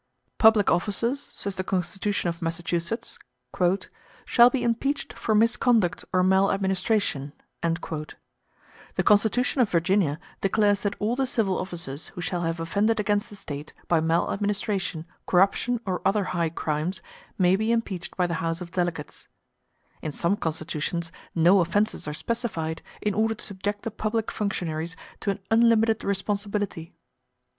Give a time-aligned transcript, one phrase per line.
[0.39, 3.19] "Public officers," says the Constitution of Massachusetts,
[3.55, 3.77] *b
[4.25, 11.27] "shall be impeached for misconduct or maladministration;" the Constitution of Virginia declares that all the
[11.27, 16.49] civil officers who shall have offended against the State, by maladministration, corruption, or other high
[16.49, 17.03] crimes,
[17.37, 19.27] may be impeached by the House of Delegates;
[20.01, 25.29] in some constitutions no offences are specified, in order to subject the public functionaries to
[25.29, 26.95] an unlimited responsibility.